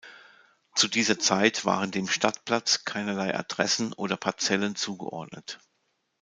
Zu 0.73 0.87
dieser 0.87 1.19
Zeit 1.19 1.63
waren 1.63 1.91
dem 1.91 2.07
Stadtplatz 2.07 2.85
keinerlei 2.85 3.35
Adressen 3.37 3.93
oder 3.93 4.17
Parzellen 4.17 4.75
zugeordnet. 4.75 5.59